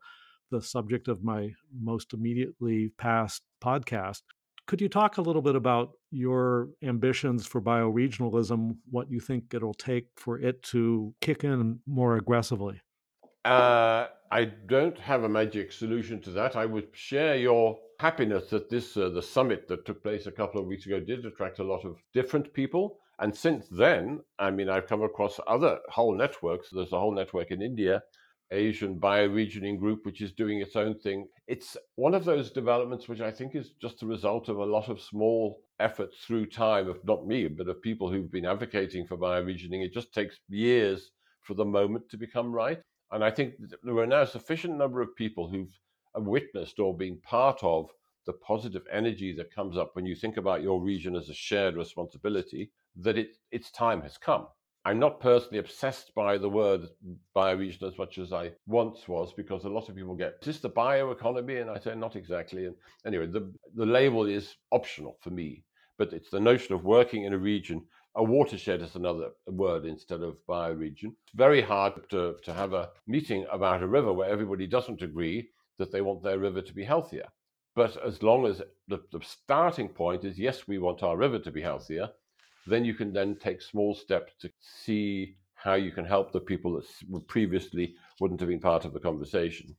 [0.50, 4.24] the subject of my most immediately past podcast,
[4.68, 9.74] Could you talk a little bit about your ambitions for bioregionalism, what you think it'll
[9.74, 12.82] take for it to kick in more aggressively?
[13.44, 16.56] Uh, I don't have a magic solution to that.
[16.56, 20.62] I would share your happiness that this uh, the summit that took place a couple
[20.62, 23.00] of weeks ago did attract a lot of different people.
[23.20, 26.70] And since then, I mean, I've come across other whole networks.
[26.72, 28.02] There's a whole network in India,
[28.52, 31.28] Asian bioregioning group, which is doing its own thing.
[31.48, 34.90] It's one of those developments which I think is just the result of a lot
[34.90, 39.18] of small efforts through time of not me, but of people who've been advocating for
[39.18, 39.84] bioregioning.
[39.84, 41.12] It just takes years
[41.42, 42.80] for the moment to become right.
[43.12, 45.74] And I think there are now a sufficient number of people who've
[46.16, 47.90] witnessed or been part of
[48.26, 51.76] the positive energy that comes up when you think about your region as a shared
[51.76, 54.48] responsibility that it, its time has come.
[54.84, 56.88] I'm not personally obsessed by the word
[57.36, 60.60] bioregion as much as I once was because a lot of people get, is this
[60.60, 61.62] the bioeconomy?
[61.62, 62.66] And I say, not exactly.
[62.66, 65.64] And anyway, the, the label is optional for me,
[65.98, 67.84] but it's the notion of working in a region
[68.16, 71.14] a watershed is another word instead of bioregion.
[71.24, 75.50] It's very hard to, to have a meeting about a river where everybody doesn't agree
[75.78, 77.28] that they want their river to be healthier.
[77.74, 81.52] But as long as the, the starting point is, yes, we want our river to
[81.52, 82.10] be healthier,
[82.68, 86.74] then you can then take small steps to see how you can help the people
[86.74, 89.76] that previously wouldn't have been part of the conversation.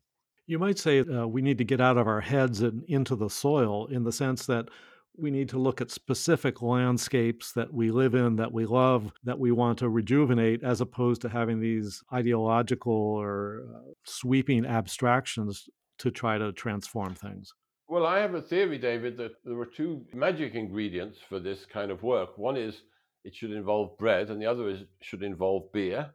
[0.46, 3.30] You might say uh, we need to get out of our heads and into the
[3.30, 4.68] soil in the sense that
[5.16, 9.38] we need to look at specific landscapes that we live in, that we love, that
[9.38, 15.68] we want to rejuvenate, as opposed to having these ideological or uh, sweeping abstractions
[15.98, 17.52] to try to transform things.
[17.88, 21.90] Well, I have a theory, David, that there are two magic ingredients for this kind
[21.92, 22.36] of work.
[22.38, 22.82] One is
[23.22, 26.12] it should involve bread, and the other is should involve beer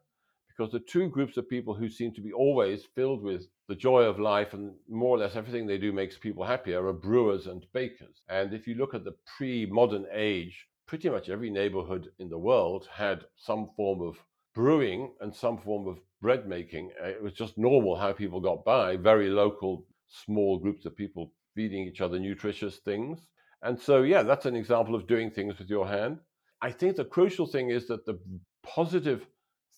[0.49, 4.01] because the two groups of people who seem to be always filled with the joy
[4.03, 7.65] of life and more or less everything they do makes people happier are brewers and
[7.73, 8.21] bakers.
[8.27, 12.39] And if you look at the pre modern age, pretty much every neighborhood in the
[12.39, 14.17] world had some form of
[14.55, 16.91] brewing and some form of bread making.
[17.01, 21.31] Uh, it was just normal how people got by, very local, small groups of people
[21.57, 23.25] feeding each other nutritious things.
[23.63, 26.19] And so, yeah, that's an example of doing things with your hand.
[26.61, 28.19] I think the crucial thing is that the
[28.61, 29.25] positive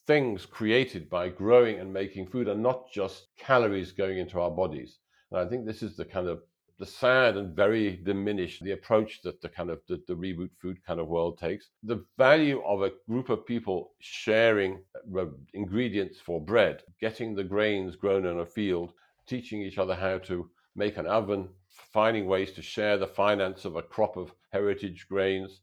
[0.06, 5.00] things created by growing and making food are not just calories going into our bodies.
[5.32, 6.42] And I think this is the kind of
[6.80, 10.78] the sad and very diminished the approach that the kind of the, the reboot food
[10.86, 11.70] kind of world takes.
[11.84, 14.82] The value of a group of people sharing
[15.18, 18.92] uh, ingredients for bread, getting the grains grown in a field,
[19.28, 21.50] teaching each other how to make an oven,
[21.94, 25.62] finding ways to share the finance of a crop of heritage grains.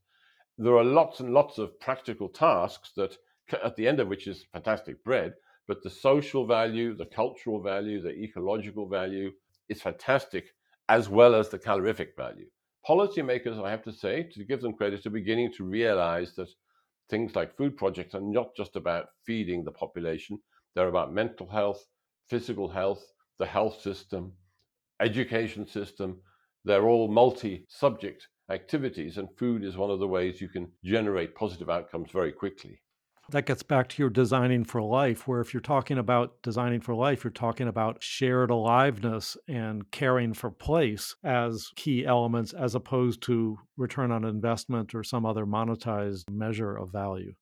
[0.59, 3.17] There are lots and lots of practical tasks that
[3.63, 5.35] at the end of which is fantastic bread,
[5.69, 9.33] but the social value, the cultural value, the ecological value
[9.69, 10.47] is fantastic,
[10.89, 12.47] as well as the calorific value.
[12.89, 16.49] Policymakers, I have to say, to give them credit, are beginning to realize that
[17.11, 20.39] things like food projects are not just about feeding the population,
[20.75, 21.85] they're about mental health,
[22.29, 23.05] physical health,
[23.39, 24.33] the health system,
[25.01, 26.21] education system.
[26.65, 31.35] They're all multi subject activities, and food is one of the ways you can generate
[31.35, 32.81] positive outcomes very quickly.
[33.31, 36.95] That gets back to your designing for life, where if you're talking about designing for
[36.95, 43.23] life, you're talking about shared aliveness and caring for place as key elements, as opposed
[43.23, 47.35] to return on investment or some other monetized measure of value.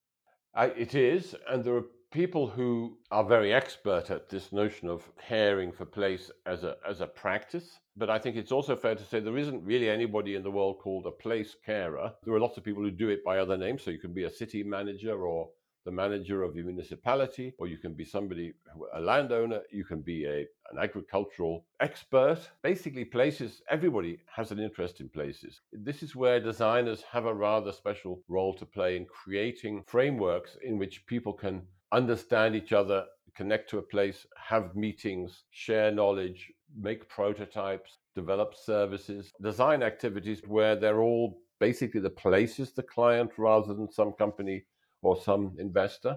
[0.54, 1.34] I, it is.
[1.50, 6.30] And there are people who are very expert at this notion of caring for place
[6.46, 7.80] as a, as a practice.
[7.96, 10.78] But I think it's also fair to say there isn't really anybody in the world
[10.78, 12.12] called a place carer.
[12.22, 13.82] There are lots of people who do it by other names.
[13.82, 15.48] So you can be a city manager or
[15.84, 18.54] the manager of your municipality, or you can be somebody,
[18.94, 22.38] a landowner, you can be a, an agricultural expert.
[22.62, 25.60] Basically, places, everybody has an interest in places.
[25.72, 30.78] This is where designers have a rather special role to play in creating frameworks in
[30.78, 31.62] which people can
[31.94, 33.04] understand each other,
[33.36, 40.76] connect to a place, have meetings, share knowledge, make prototypes, develop services, design activities where
[40.76, 44.64] they're all basically the place is the client rather than some company
[45.02, 46.16] or some investor.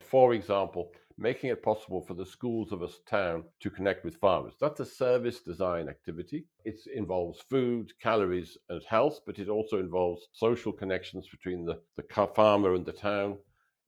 [0.00, 4.54] For example, making it possible for the schools of a town to connect with farmers.
[4.60, 6.46] That's a service design activity.
[6.64, 12.28] It involves food, calories, and health, but it also involves social connections between the, the
[12.34, 13.38] farmer and the town.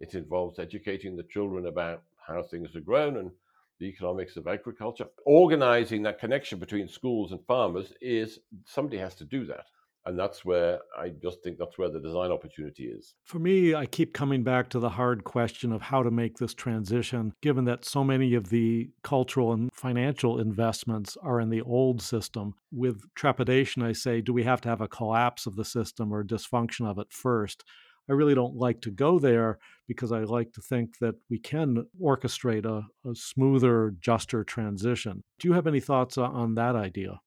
[0.00, 3.30] It involves educating the children about how things are grown and
[3.80, 5.06] the economics of agriculture.
[5.24, 9.66] Organizing that connection between schools and farmers is somebody has to do that.
[10.06, 13.14] And that's where I just think that's where the design opportunity is.
[13.24, 16.54] For me, I keep coming back to the hard question of how to make this
[16.54, 22.00] transition, given that so many of the cultural and financial investments are in the old
[22.00, 22.54] system.
[22.72, 26.24] With trepidation, I say, do we have to have a collapse of the system or
[26.24, 27.62] dysfunction of it first?
[28.08, 31.86] I really don't like to go there because I like to think that we can
[32.02, 35.22] orchestrate a, a smoother, juster transition.
[35.38, 37.20] Do you have any thoughts on that idea?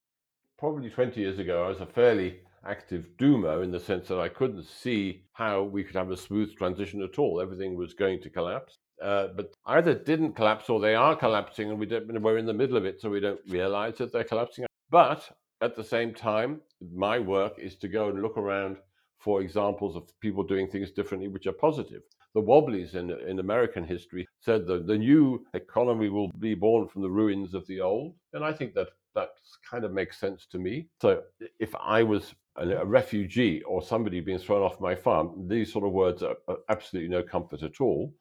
[0.57, 4.29] Probably 20 years ago, I was a fairly active doomer in the sense that I
[4.29, 7.41] couldn't see how we could have a smooth transition at all.
[7.41, 8.77] Everything was going to collapse.
[9.01, 12.53] Uh, but either didn't collapse or they are collapsing and we don't, we're in the
[12.53, 14.65] middle of it, so we don't realize that they're collapsing.
[14.91, 15.27] But
[15.61, 16.61] at the same time,
[16.93, 18.77] my work is to go and look around
[19.21, 22.01] for examples of people doing things differently, which are positive.
[22.33, 27.01] The Wobblies in, in American history said that the new economy will be born from
[27.01, 28.15] the ruins of the old.
[28.33, 29.29] And I think that that
[29.69, 30.87] kind of makes sense to me.
[31.01, 31.21] So
[31.59, 35.91] if I was a refugee or somebody being thrown off my farm, these sort of
[35.91, 38.13] words are, are absolutely no comfort at all.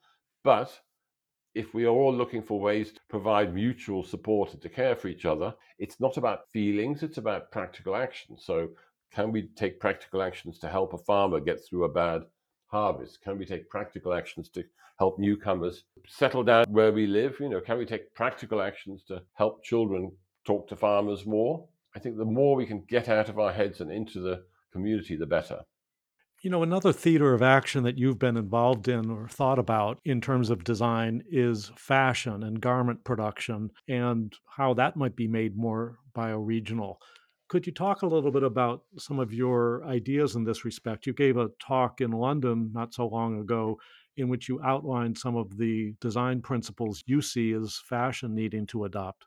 [0.43, 0.77] But
[1.53, 5.07] if we are all looking for ways to provide mutual support and to care for
[5.07, 8.37] each other, it's not about feelings, it's about practical action.
[8.37, 8.69] So,
[9.13, 12.23] can we take practical actions to help a farmer get through a bad
[12.67, 13.21] harvest?
[13.21, 14.63] Can we take practical actions to
[14.97, 17.37] help newcomers settle down where we live?
[17.39, 20.11] You know, can we take practical actions to help children
[20.45, 21.67] talk to farmers more?
[21.95, 25.17] I think the more we can get out of our heads and into the community,
[25.17, 25.61] the better.
[26.41, 30.21] You know, another theater of action that you've been involved in or thought about in
[30.21, 35.99] terms of design is fashion and garment production and how that might be made more
[36.15, 36.95] bioregional.
[37.51, 41.05] Could you talk a little bit about some of your ideas in this respect?
[41.05, 43.77] You gave a talk in London not so long ago
[44.15, 48.85] in which you outlined some of the design principles you see as fashion needing to
[48.85, 49.25] adopt.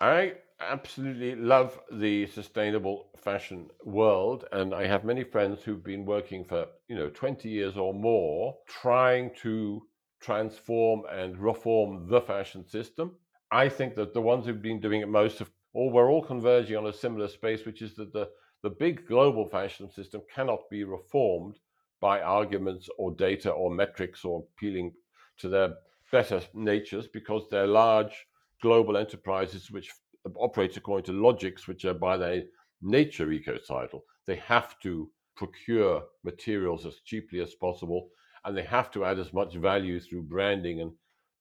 [0.00, 6.46] I absolutely love the sustainable fashion world and I have many friends who've been working
[6.46, 9.82] for, you know, 20 years or more trying to
[10.22, 13.18] transform and reform the fashion system.
[13.52, 16.76] I think that the ones who've been doing it most have all we're all converging
[16.76, 18.28] on a similar space, which is that the,
[18.62, 21.58] the big global fashion system cannot be reformed
[22.00, 24.92] by arguments or data or metrics or appealing
[25.38, 25.74] to their
[26.10, 28.26] better natures because they're large
[28.62, 29.90] global enterprises which
[30.36, 32.42] operate according to logics which are by their
[32.82, 34.04] nature ecocidal.
[34.26, 38.08] They have to procure materials as cheaply as possible
[38.44, 40.92] and they have to add as much value through branding and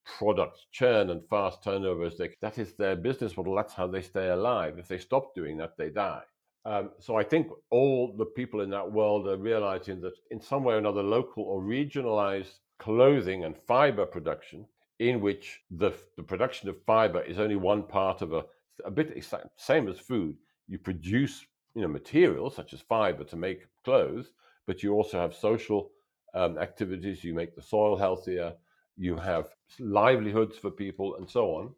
[0.05, 2.17] product churn and fast turnovers.
[2.17, 3.55] They, that is their business model.
[3.55, 4.77] That's how they stay alive.
[4.77, 6.23] If they stop doing that, they die.
[6.65, 10.63] Um, so I think all the people in that world are realizing that in some
[10.63, 14.65] way or another, local or regionalized clothing and fiber production
[14.99, 18.43] in which the, the production of fiber is only one part of a,
[18.85, 19.25] a bit
[19.55, 20.35] same as food.
[20.67, 21.45] You produce
[21.75, 24.31] you know materials such as fiber to make clothes,
[24.67, 25.91] but you also have social
[26.33, 27.23] um, activities.
[27.23, 28.53] You make the soil healthier.
[28.99, 29.47] You have
[29.79, 31.73] livelihoods for people, and so on.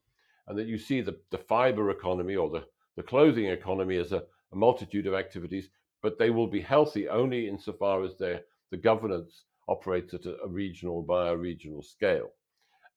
[0.48, 2.66] And that you see the, the fiber economy or the,
[2.98, 5.70] the clothing economy as a, a multitude of activities,
[6.02, 8.42] but they will be healthy only insofar as the
[8.82, 12.32] governance operates at a, a regional, bioregional scale.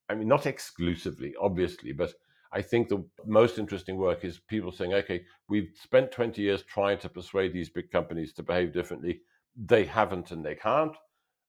[0.08, 2.14] I mean, not exclusively, obviously, but
[2.50, 6.98] I think the most interesting work is people saying, okay, we've spent 20 years trying
[7.00, 9.20] to persuade these big companies to behave differently.
[9.56, 10.96] They haven't and they can't.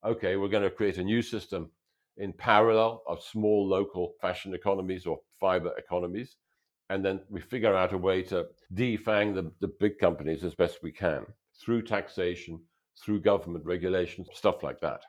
[0.03, 1.69] Okay, we're going to create a new system
[2.18, 6.38] in parallel of small local fashion economies or fiber economies.
[6.89, 10.84] And then we figure out a way to defang the, the big companies as best
[10.84, 11.26] we can
[11.59, 12.61] through taxation,
[13.03, 15.01] through government regulations, stuff like that.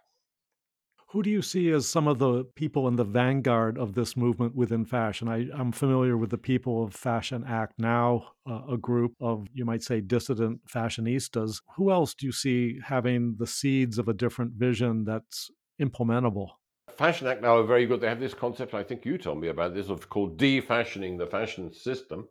[1.11, 4.57] Who do you see as some of the people in the vanguard of this movement
[4.57, 5.29] within fashion?
[5.29, 9.65] I, am familiar with the People of Fashion Act Now, uh, a group of, you
[9.65, 11.63] might say, dissident fashionistas.
[11.77, 15.49] Who else do you see having the seeds of a different vision that's
[15.81, 16.49] implementable?
[16.97, 18.01] Fashion Act Now are very good.
[18.01, 21.27] They have this concept, I think you told me about this, of called defashioning the
[21.27, 22.27] fashion system.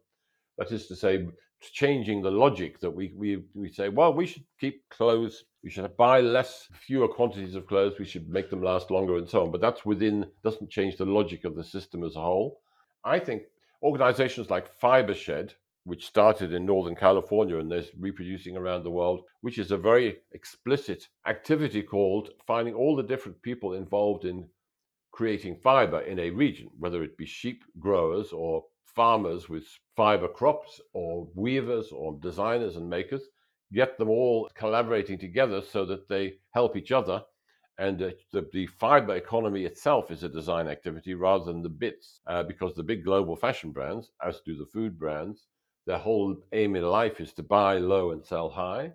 [0.58, 1.28] That is to say,
[1.62, 5.96] changing the logic that we, we, we say, well, we should keep clothes, we should
[5.98, 9.52] buy less, fewer quantities of clothes, we should make them last longer and so on.
[9.52, 12.62] But that's within, doesn't change the logic of the system as a whole.
[13.04, 13.44] I think
[13.84, 15.54] organizations like Fibershed,
[15.86, 20.18] which started in Northern California and is reproducing around the world, which is a very
[20.32, 24.50] explicit activity called finding all the different people involved in
[25.12, 28.66] creating fiber in a region, whether it be sheep growers or
[28.96, 29.64] farmers with
[29.96, 33.22] fiber crops or weavers or designers and makers,
[33.72, 37.24] get them all collaborating together so that they help each other.
[37.78, 42.22] And uh, the, the, fiber economy itself is a design activity rather than the bits,
[42.26, 45.48] uh, because the big global fashion brands, as do the food brands,
[45.86, 48.92] their whole aim in life is to buy low and sell high.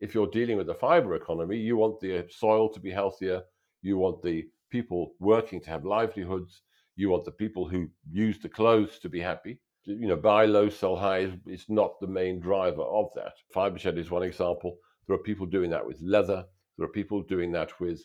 [0.00, 3.42] if you're dealing with the fiber economy, you want the uh, soil to be healthier,
[3.82, 6.62] you want the people working to have livelihoods,
[6.96, 9.58] you want the people who use the clothes to be happy.
[9.84, 13.34] You know, buy low, sell high is, is not the main driver of that.
[13.54, 14.78] Fibershed is one example.
[15.06, 16.44] There are people doing that with leather.
[16.76, 18.00] There are people doing that with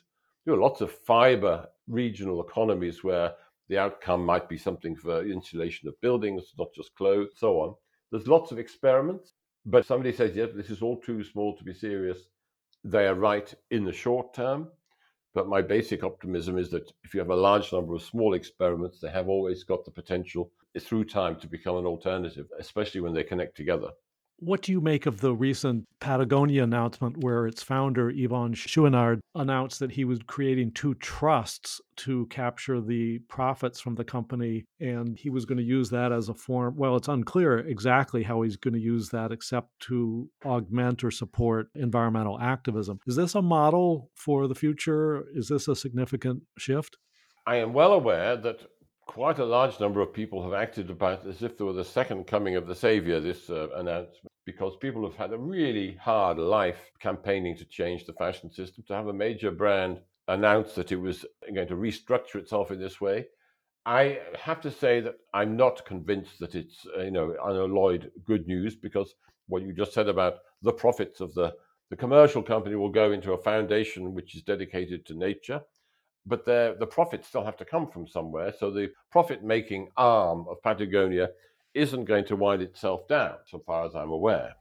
[0.45, 3.33] you know, lots of fiber regional economies where
[3.67, 7.75] the outcome might be something for insulation of buildings, not just clothes, so on.
[8.15, 9.33] There's lots of experiments,
[9.65, 12.29] but somebody says, yes, this is all too small to be serious.
[12.85, 14.69] They are right in the short term.
[15.33, 19.01] But my basic optimism is that if you have a large number of small experiments,
[19.01, 20.49] they have always got the potential
[20.79, 23.89] through time to become an alternative, especially when they connect together.
[24.39, 29.79] What do you make of the recent Patagonia announcement where its founder, Yvon Chouinard, announced
[29.79, 35.29] that he was creating two trusts to capture the profits from the company and he
[35.29, 36.75] was going to use that as a form?
[36.75, 41.69] Well, it's unclear exactly how he's going to use that except to augment or support
[41.73, 42.99] environmental activism.
[43.07, 45.25] Is this a model for the future?
[45.33, 46.97] Is this a significant shift?
[47.47, 48.61] I am well aware that
[49.05, 52.25] quite a large number of people have acted about as if there were the second
[52.25, 56.91] coming of the savior, this uh, announcement, because people have had a really hard life
[56.99, 58.83] campaigning to change the fashion system.
[58.87, 62.99] To have a major brand announce that it was going to restructure itself in this
[62.99, 63.27] way,
[63.85, 68.47] I have to say that I'm not convinced that it's uh, you know unalloyed good
[68.47, 69.13] news because
[69.47, 71.53] what you just said about the profits of the
[71.91, 75.61] the commercial company will go into a foundation which is dedicated to nature
[76.25, 78.53] but the profits still have to come from somewhere.
[78.57, 81.29] So the profit making arm of Patagonia
[81.73, 84.55] isn't going to wind itself down, so far as I'm aware.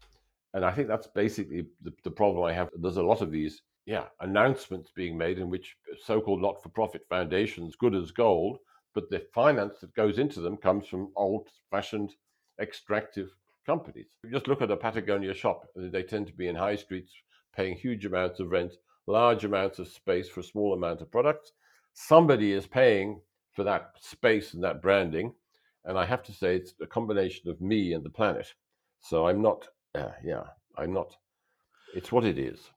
[0.52, 2.68] And I think that's basically the, the problem I have.
[2.76, 6.68] There's a lot of these, yeah, announcements being made in which so called not for
[6.68, 8.58] profit foundations, good as gold,
[8.94, 12.14] but the finance that goes into them comes from old fashioned
[12.60, 13.30] extractive
[13.66, 14.06] companies.
[14.22, 17.12] You just look at a Patagonia shop, they tend to be in high streets
[17.56, 18.74] paying huge amounts of rent
[19.06, 21.52] large amounts of space for a small amount of products.
[21.92, 23.20] Somebody is paying
[23.52, 25.32] for that space and that branding.
[25.84, 28.52] And I have to say, it's a combination of me and the planet.
[29.00, 30.44] So I'm not, uh, yeah,
[30.76, 31.14] I'm not,
[31.94, 32.70] it's what it is.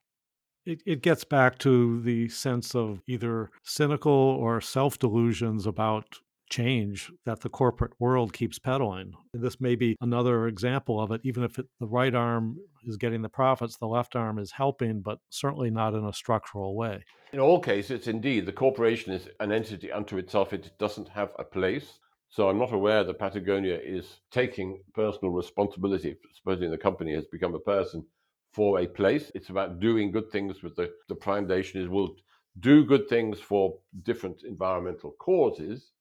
[0.66, 6.20] It, it gets back to the sense of either cynical or self delusions about
[6.50, 9.14] change that the corporate world keeps peddling.
[9.34, 11.22] And this may be another example of it.
[11.24, 12.58] Even if it, the right arm
[12.88, 16.76] is getting the profits, the left arm is helping, but certainly not in a structural
[16.76, 17.04] way.
[17.34, 20.54] In all cases, indeed, the corporation is an entity unto itself.
[20.54, 22.00] It doesn't have a place.
[22.30, 27.56] So I'm not aware that Patagonia is taking personal responsibility, supposing the company has become
[27.56, 28.06] a person
[28.54, 29.32] for a place.
[29.36, 32.16] It's about doing good things with the, the foundation is will
[32.60, 35.92] do good things for different environmental causes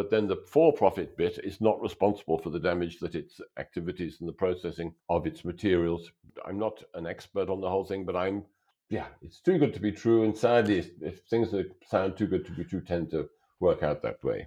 [0.00, 4.16] but then the for profit bit is not responsible for the damage that its activities
[4.20, 6.10] and the processing of its materials.
[6.46, 8.42] I'm not an expert on the whole thing, but I'm,
[8.88, 10.24] yeah, it's too good to be true.
[10.24, 13.28] And sadly, if, things that sound too good to be true tend to
[13.60, 14.46] work out that way.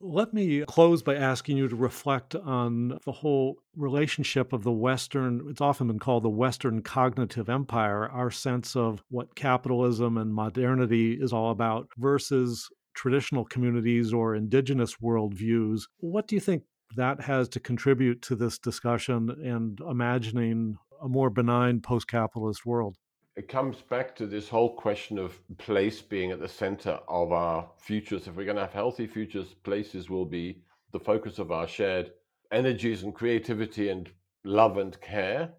[0.00, 5.46] Let me close by asking you to reflect on the whole relationship of the Western,
[5.48, 11.12] it's often been called the Western cognitive empire, our sense of what capitalism and modernity
[11.12, 12.68] is all about, versus
[12.98, 15.82] traditional communities or indigenous worldviews.
[15.98, 16.64] What do you think
[16.96, 22.96] that has to contribute to this discussion and imagining a more benign post capitalist world?
[23.36, 27.70] It comes back to this whole question of place being at the center of our
[27.78, 28.26] futures.
[28.26, 32.10] If we're going to have healthy futures, places will be the focus of our shared
[32.50, 34.10] energies and creativity and
[34.44, 35.50] love and care.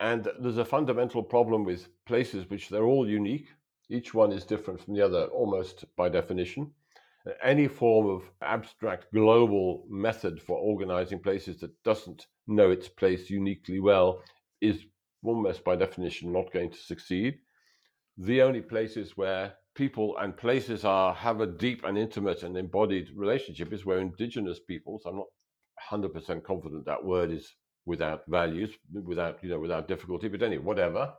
[0.00, 3.48] And there's a fundamental problem with places which they're all unique.
[3.90, 6.70] Each one is different from the other almost by definition
[7.42, 13.80] any form of abstract global method for organizing places that doesn't know its place uniquely
[13.80, 14.22] well
[14.60, 14.84] is
[15.24, 17.38] almost by definition not going to succeed.
[18.18, 23.10] The only places where people and places are have a deep and intimate and embodied
[23.14, 25.26] relationship is where indigenous peoples, I'm not
[25.90, 27.52] 100% confident that word is
[27.84, 31.12] without values, without, you know, without difficulty, but anyway, whatever,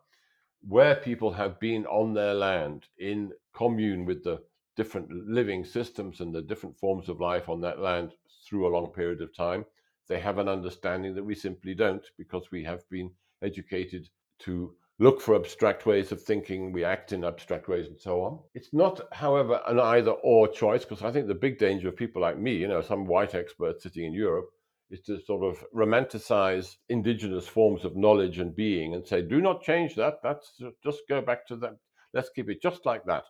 [0.67, 4.39] where people have been on their land in commune with the
[4.77, 8.11] different living systems and the different forms of life on that land
[8.47, 9.65] through a long period of time.
[10.07, 13.11] They have an understanding that we simply don't because we have been
[13.43, 14.07] educated
[14.39, 18.39] to look for abstract ways of thinking, we act in abstract ways, and so on.
[18.55, 22.21] It's not, however, an either or choice because I think the big danger of people
[22.21, 24.49] like me, you know, some white expert sitting in Europe,
[24.89, 29.61] is to sort of romanticize indigenous forms of knowledge and being and say, do not
[29.61, 30.15] change that.
[30.23, 30.53] That's
[30.83, 31.75] just go back to that.
[32.13, 33.23] Let's keep it just like that.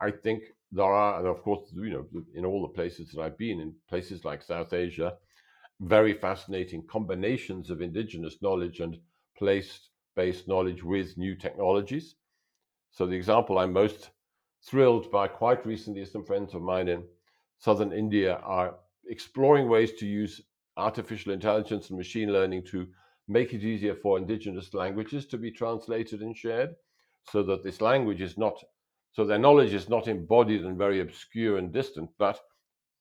[0.00, 0.42] I think
[0.72, 3.74] there are, and of course, you know, in all the places that I've been, in
[3.88, 5.14] places like South Asia,
[5.80, 8.98] very fascinating combinations of indigenous knowledge and
[9.36, 12.16] place-based knowledge with new technologies.
[12.90, 14.10] So, the example I'm most
[14.64, 17.04] thrilled by quite recently is some friends of mine in
[17.58, 18.76] southern India are
[19.08, 20.40] exploring ways to use
[20.76, 22.86] artificial intelligence and machine learning to
[23.28, 26.74] make it easier for indigenous languages to be translated and shared
[27.30, 28.62] so that this language is not
[29.12, 32.40] so their knowledge is not embodied and very obscure and distant but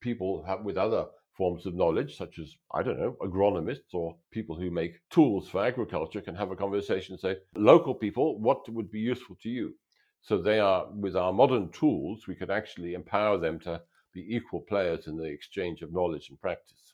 [0.01, 1.05] people have with other
[1.37, 5.65] forms of knowledge such as i don't know agronomists or people who make tools for
[5.65, 9.75] agriculture can have a conversation and say local people what would be useful to you?
[10.21, 13.81] So they are with our modern tools we could actually empower them to
[14.13, 16.93] be equal players in the exchange of knowledge and practice.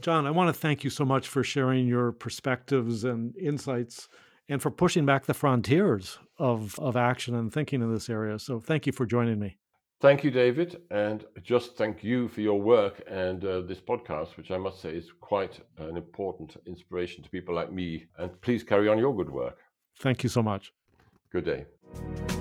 [0.00, 4.08] John, I want to thank you so much for sharing your perspectives and insights
[4.48, 8.38] and for pushing back the frontiers of, of action and thinking in this area.
[8.38, 9.58] So thank you for joining me.
[10.00, 10.80] Thank you, David.
[10.90, 14.90] And just thank you for your work and uh, this podcast, which I must say
[14.90, 18.06] is quite an important inspiration to people like me.
[18.16, 19.58] And please carry on your good work.
[20.00, 20.72] Thank you so much.
[21.32, 22.37] Good day.